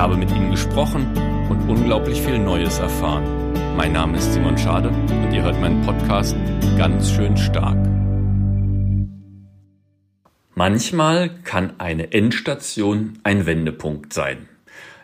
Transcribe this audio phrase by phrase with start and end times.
[0.00, 1.08] Ich habe mit ihnen gesprochen
[1.50, 3.52] und unglaublich viel Neues erfahren.
[3.76, 6.34] Mein Name ist Simon Schade und ihr hört meinen Podcast
[6.78, 7.76] ganz schön stark.
[10.54, 14.48] Manchmal kann eine Endstation ein Wendepunkt sein.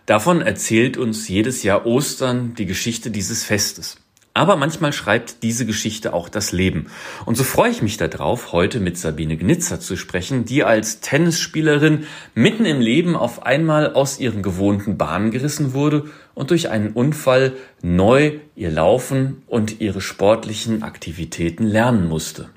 [0.07, 3.99] Davon erzählt uns jedes Jahr Ostern die Geschichte dieses Festes.
[4.37, 6.89] Aber manchmal schreibt diese Geschichte auch das Leben.
[7.25, 12.05] Und so freue ich mich darauf, heute mit Sabine Gnitzer zu sprechen, die als Tennisspielerin
[12.35, 16.05] mitten im Leben auf einmal aus ihren gewohnten Bahnen gerissen wurde
[16.35, 22.51] und durch einen Unfall neu ihr Laufen und ihre sportlichen Aktivitäten lernen musste.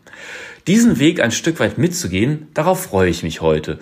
[0.68, 3.80] Diesen Weg ein Stück weit mitzugehen, darauf freue ich mich heute.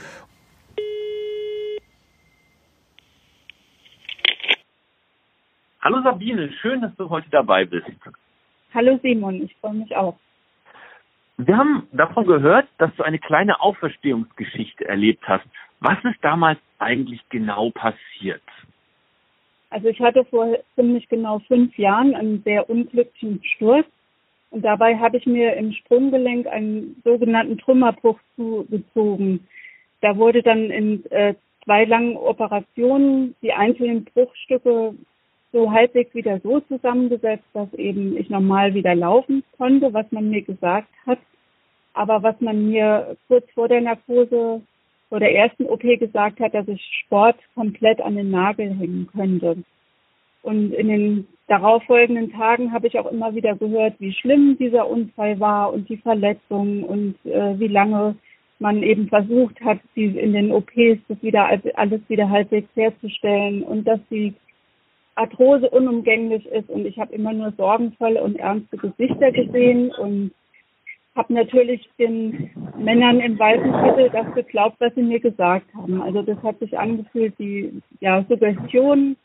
[5.88, 7.88] Hallo Sabine, schön, dass du heute dabei bist.
[8.74, 10.18] Hallo Simon, ich freue mich auch.
[11.38, 15.46] Wir haben davon gehört, dass du eine kleine Auferstehungsgeschichte erlebt hast.
[15.80, 18.42] Was ist damals eigentlich genau passiert?
[19.70, 23.88] Also ich hatte vor ziemlich genau fünf Jahren einen sehr unglücklichen Sturz
[24.50, 29.48] und dabei habe ich mir im Sprunggelenk einen sogenannten Trümmerbruch zugezogen.
[30.02, 34.94] Da wurde dann in äh, zwei langen Operationen die einzelnen Bruchstücke
[35.52, 40.42] so halbwegs wieder so zusammengesetzt, dass eben ich normal wieder laufen konnte, was man mir
[40.42, 41.20] gesagt hat.
[41.94, 44.62] Aber was man mir kurz vor der Narkose,
[45.10, 49.58] vor der ersten OP gesagt hat, dass ich Sport komplett an den Nagel hängen könnte.
[50.44, 55.40] Und in den darauffolgenden Tagen habe ich auch immer wieder gehört, wie schlimm dieser Unfall
[55.40, 58.16] war und die Verletzungen und äh, wie lange
[58.60, 63.86] man eben versucht hat, die in den OPs das wieder alles wieder halbwegs herzustellen und
[63.86, 64.34] dass die
[65.18, 70.32] Arthrose unumgänglich ist und ich habe immer nur sorgenvolle und ernste Gesichter gesehen und
[71.16, 76.02] habe natürlich den Männern im weißen Kittel das geglaubt, was sie mir gesagt haben.
[76.02, 79.18] Also das hat sich angefühlt wie ja Suggestion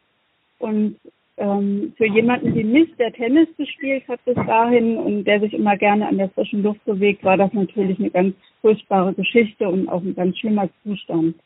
[0.59, 0.97] und
[1.37, 5.77] ähm, für jemanden wie mich, der Tennis gespielt hat bis dahin und der sich immer
[5.77, 10.03] gerne an der frischen Luft bewegt, war das natürlich eine ganz furchtbare Geschichte und auch
[10.03, 11.37] ein ganz schlimmer Zustand.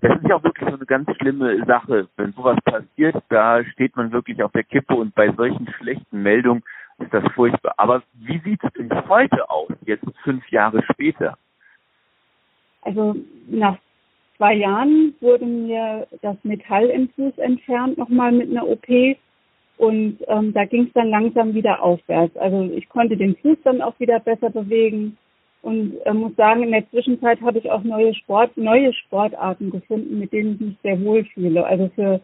[0.00, 2.08] Das ist ja auch wirklich so eine ganz schlimme Sache.
[2.16, 6.62] Wenn sowas passiert, da steht man wirklich auf der Kippe und bei solchen schlechten Meldungen
[6.98, 7.74] ist das furchtbar.
[7.76, 11.36] Aber wie sieht es denn heute aus, jetzt fünf Jahre später?
[12.82, 13.16] Also
[13.48, 13.76] nach
[14.36, 18.88] zwei Jahren wurde mir das Metall im Fuß entfernt, nochmal mit einer OP.
[19.76, 22.36] Und ähm, da ging es dann langsam wieder aufwärts.
[22.36, 25.16] Also ich konnte den Fuß dann auch wieder besser bewegen.
[25.62, 30.18] Und äh, muss sagen, in der Zwischenzeit habe ich auch neue Sport, neue Sportarten gefunden,
[30.18, 31.66] mit denen ich mich sehr wohl fühle.
[31.66, 32.20] Also für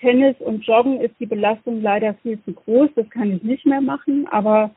[0.00, 2.90] Tennis und Joggen ist die Belastung leider viel zu groß.
[2.94, 4.28] Das kann ich nicht mehr machen.
[4.30, 4.70] Aber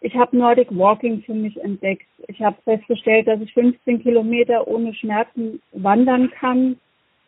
[0.00, 2.06] ich habe Nordic Walking für mich entdeckt.
[2.26, 6.76] Ich habe festgestellt, dass ich 15 Kilometer ohne Schmerzen wandern kann.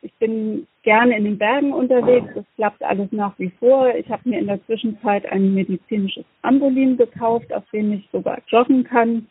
[0.02, 2.26] Ich bin gerne in den Bergen unterwegs.
[2.34, 3.94] Das klappt alles nach wie vor.
[3.94, 8.84] Ich habe mir in der Zwischenzeit ein medizinisches Ambolin gekauft, auf dem ich sogar joggen
[8.84, 9.26] kann.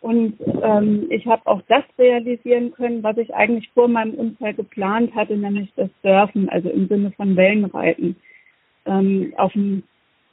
[0.00, 5.14] Und ähm, ich habe auch das realisieren können, was ich eigentlich vor meinem Unfall geplant
[5.14, 8.16] hatte, nämlich das Surfen, also im Sinne von Wellenreiten
[8.84, 9.82] ähm, auf dem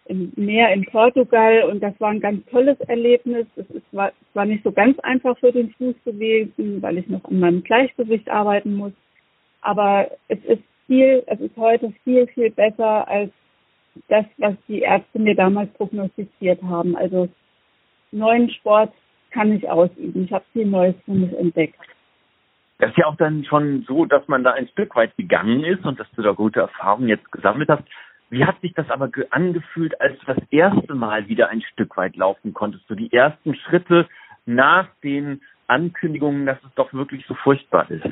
[0.05, 1.63] im Meer in Portugal.
[1.63, 3.47] Und das war ein ganz tolles Erlebnis.
[3.55, 7.39] Es war, war nicht so ganz einfach für den Fuß gewesen, weil ich noch an
[7.39, 8.93] meinem Gleichgewicht arbeiten muss.
[9.61, 13.31] Aber es ist viel, es ist heute viel, viel besser als
[14.09, 16.95] das, was die Ärzte mir damals prognostiziert haben.
[16.95, 17.29] Also
[18.11, 18.91] neuen Sport
[19.33, 20.25] kann ich ausüben.
[20.25, 21.79] Ich habe viel Neues für mich entdeckt.
[22.79, 25.85] Das ist ja auch dann schon so, dass man da ein Stück weit gegangen ist
[25.85, 27.83] und dass du da gute Erfahrungen jetzt gesammelt hast.
[28.29, 32.15] Wie hat sich das aber angefühlt, als du das erste Mal wieder ein Stück weit
[32.15, 32.87] laufen konntest?
[32.87, 34.07] So die ersten Schritte
[34.45, 38.07] nach den Ankündigungen, dass es doch wirklich so furchtbar ist.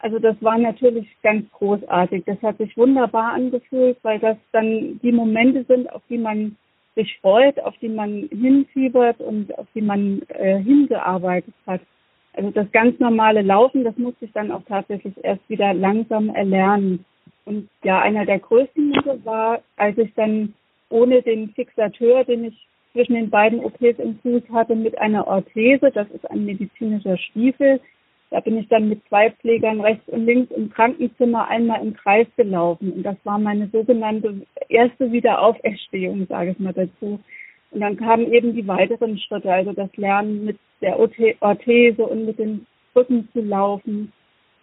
[0.00, 2.24] Also das war natürlich ganz großartig.
[2.26, 6.56] Das hat sich wunderbar angefühlt, weil das dann die Momente sind, auf die man
[7.20, 11.80] freut, auf die man hinfiebert und auf die man äh, hingearbeitet hat.
[12.32, 17.04] Also das ganz normale Laufen, das musste ich dann auch tatsächlich erst wieder langsam erlernen.
[17.44, 20.54] Und ja, einer der größten Momente war, als ich dann
[20.90, 25.90] ohne den Fixateur, den ich zwischen den beiden OPs im Fuß hatte, mit einer Orthese,
[25.90, 27.80] das ist ein medizinischer Stiefel,
[28.30, 32.26] Da bin ich dann mit zwei Pflegern rechts und links im Krankenzimmer einmal im Kreis
[32.36, 32.92] gelaufen.
[32.92, 37.18] Und das war meine sogenannte erste Wiederauferstehung, sage ich mal dazu.
[37.70, 42.38] Und dann kamen eben die weiteren Schritte, also das Lernen mit der Orthese und mit
[42.38, 44.12] den Rücken zu laufen.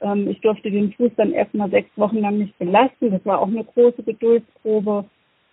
[0.01, 3.11] Ähm, ich durfte den Fuß dann erstmal sechs Wochen lang nicht belasten.
[3.11, 5.05] Das war auch eine große Geduldsprobe.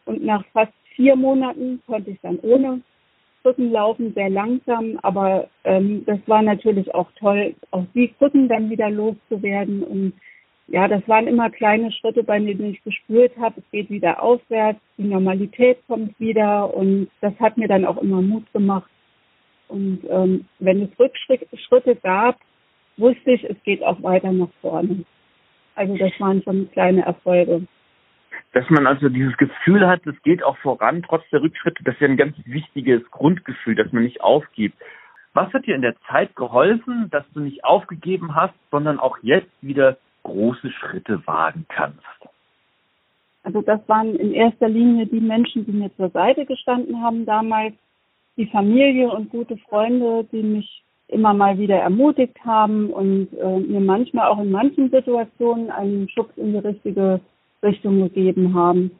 [0.04, 2.80] Und nach fast vier Monaten konnte ich dann ohne
[3.42, 8.70] Krücken laufen, sehr langsam, aber ähm, das war natürlich auch toll, auch die Krücken dann
[8.70, 9.82] wieder loszuwerden.
[9.82, 10.12] Und
[10.68, 14.80] ja, das waren immer kleine Schritte, bei denen ich gespürt habe, es geht wieder aufwärts,
[14.96, 18.90] die Normalität kommt wieder und das hat mir dann auch immer Mut gemacht.
[19.68, 22.38] Und ähm, wenn es Rückschritte gab,
[22.96, 25.04] wusste ich, es geht auch weiter nach vorne.
[25.74, 27.66] Also das waren schon kleine Erfolge
[28.52, 32.00] dass man also dieses Gefühl hat, es geht auch voran, trotz der Rückschritte, das ist
[32.00, 34.76] ja ein ganz wichtiges Grundgefühl, dass man nicht aufgibt.
[35.34, 39.50] Was hat dir in der Zeit geholfen, dass du nicht aufgegeben hast, sondern auch jetzt
[39.62, 42.00] wieder große Schritte wagen kannst?
[43.42, 47.74] Also das waren in erster Linie die Menschen, die mir zur Seite gestanden haben damals,
[48.36, 53.80] die Familie und gute Freunde, die mich immer mal wieder ermutigt haben und äh, mir
[53.80, 57.20] manchmal auch in manchen Situationen einen Schubs in die richtige
[57.62, 58.92] Richtung gegeben haben.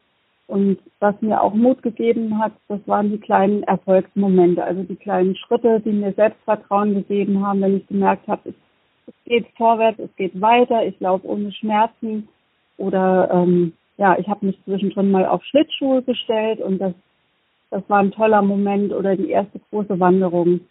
[0.47, 5.35] Und was mir auch Mut gegeben hat, das waren die kleinen Erfolgsmomente, also die kleinen
[5.35, 8.55] Schritte, die mir Selbstvertrauen gegeben haben, wenn ich gemerkt habe, es,
[9.07, 12.27] es geht vorwärts, es geht weiter, ich laufe ohne Schmerzen
[12.77, 16.93] oder ähm, ja, ich habe mich zwischendrin mal auf Schlittschuhe gestellt und das,
[17.69, 20.61] das war ein toller Moment oder die erste große Wanderung.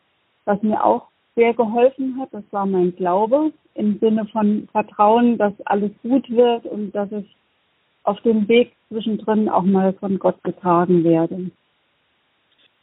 [0.45, 5.55] Was mir auch sehr geholfen hat, das war mein Glaube im Sinne von Vertrauen, dass
[5.65, 7.37] alles gut wird und dass ich
[8.05, 11.53] auf dem Weg zwischendrin auch mal von Gott getragen werden.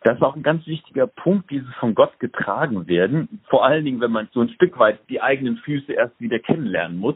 [0.01, 3.41] Das ist auch ein ganz wichtiger Punkt, dieses von Gott getragen werden.
[3.49, 6.97] Vor allen Dingen, wenn man so ein Stück weit die eigenen Füße erst wieder kennenlernen
[6.97, 7.15] muss.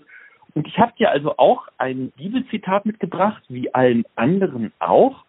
[0.53, 5.23] Und ich habe dir also auch ein Bibelzitat mitgebracht, wie allen anderen auch.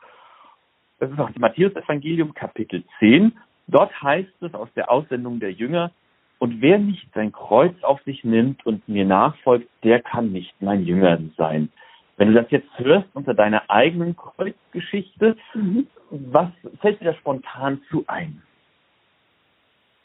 [0.99, 3.32] Das ist auch das Matthäus-Evangelium, Kapitel 10.
[3.69, 5.93] Dort heißt es aus der Aussendung der Jünger,
[6.38, 10.85] und wer nicht sein Kreuz auf sich nimmt und mir nachfolgt, der kann nicht mein
[10.85, 11.70] Jünger sein.
[12.17, 15.87] Wenn du das jetzt hörst unter deiner eigenen Kreuzgeschichte, mhm.
[16.11, 16.49] was
[16.81, 18.43] fällt dir da spontan zu ein?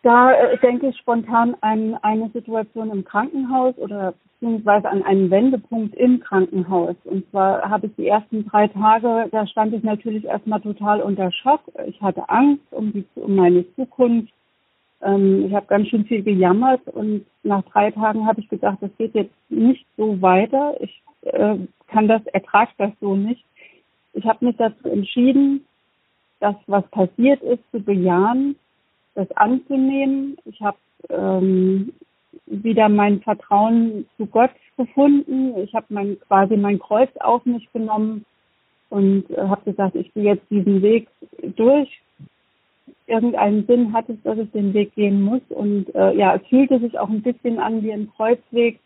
[0.02, 5.96] Da äh, denke ich spontan an eine Situation im Krankenhaus oder beziehungsweise an einen Wendepunkt
[5.96, 6.96] im Krankenhaus.
[7.04, 11.32] Und zwar habe ich die ersten drei Tage, da stand ich natürlich erstmal total unter
[11.32, 11.62] Schock.
[11.88, 14.34] Ich hatte Angst um, die, um meine Zukunft.
[15.02, 18.92] Ähm, ich habe ganz schön viel gejammert und nach drei Tagen habe ich gedacht, das
[18.98, 20.76] geht jetzt nicht so weiter.
[20.80, 21.56] Ich äh,
[21.88, 23.44] kann das, ertrage das so nicht.
[24.14, 25.66] Ich habe mich dazu entschieden,
[26.40, 28.56] das, was passiert ist, zu bejahen,
[29.16, 30.38] das anzunehmen.
[30.46, 30.78] Ich habe
[31.10, 31.94] ähm,
[32.46, 35.58] wieder mein Vertrauen zu Gott gefunden.
[35.60, 38.26] Ich habe mein, quasi mein Kreuz auf mich genommen
[38.90, 41.08] und äh, habe gesagt, ich gehe jetzt diesen Weg
[41.56, 41.90] durch.
[43.08, 45.42] Irgendeinen Sinn hat es, dass ich den Weg gehen muss.
[45.50, 48.80] Und äh, ja, es fühlte sich auch ein bisschen an wie ein Kreuzweg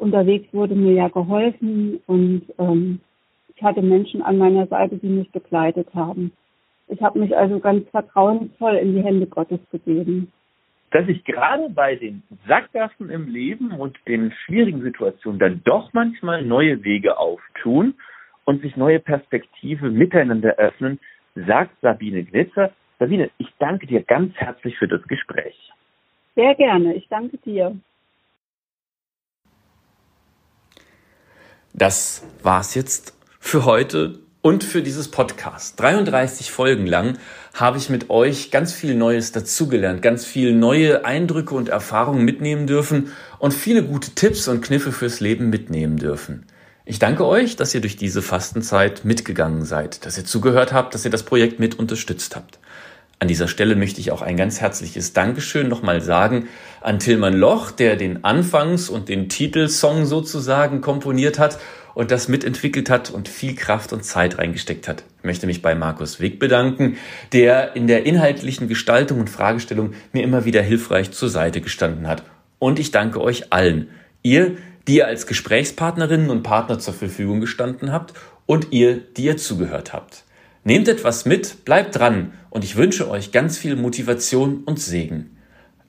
[0.00, 3.00] unterwegs wurde mir ja geholfen und ähm,
[3.54, 6.32] ich hatte Menschen an meiner Seite, die mich begleitet haben.
[6.88, 10.32] Ich habe mich also ganz vertrauensvoll in die Hände Gottes gegeben.
[10.90, 16.42] Dass sich gerade bei den Sackgassen im Leben und den schwierigen Situationen dann doch manchmal
[16.42, 17.94] neue Wege auftun
[18.44, 20.98] und sich neue Perspektiven miteinander öffnen,
[21.34, 22.72] sagt Sabine Glitzer.
[22.98, 25.70] Sabine, ich danke dir ganz herzlich für das Gespräch.
[26.34, 27.76] Sehr gerne, ich danke dir.
[31.72, 35.78] Das war's jetzt für heute und für dieses Podcast.
[35.78, 37.16] 33 Folgen lang
[37.54, 42.66] habe ich mit euch ganz viel Neues dazugelernt, ganz viel neue Eindrücke und Erfahrungen mitnehmen
[42.66, 46.44] dürfen und viele gute Tipps und Kniffe fürs Leben mitnehmen dürfen.
[46.84, 51.04] Ich danke euch, dass ihr durch diese Fastenzeit mitgegangen seid, dass ihr zugehört habt, dass
[51.04, 52.58] ihr das Projekt mit unterstützt habt.
[53.22, 56.48] An dieser Stelle möchte ich auch ein ganz herzliches Dankeschön nochmal sagen
[56.80, 61.58] an Tilman Loch, der den Anfangs- und den Titelsong sozusagen komponiert hat
[61.92, 65.04] und das mitentwickelt hat und viel Kraft und Zeit reingesteckt hat.
[65.18, 66.96] Ich möchte mich bei Markus Wick bedanken,
[67.34, 72.22] der in der inhaltlichen Gestaltung und Fragestellung mir immer wieder hilfreich zur Seite gestanden hat.
[72.58, 73.88] Und ich danke euch allen.
[74.22, 74.56] Ihr,
[74.88, 78.14] die ihr als Gesprächspartnerinnen und Partner zur Verfügung gestanden habt
[78.46, 80.24] und ihr, die ihr zugehört habt.
[80.62, 85.36] Nehmt etwas mit, bleibt dran und ich wünsche euch ganz viel Motivation und Segen.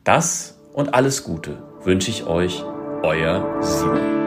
[0.03, 2.63] Das und alles Gute wünsche ich euch,
[3.03, 4.20] euer Simon.